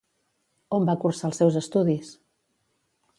[0.77, 2.11] On va cursar els seus estudis?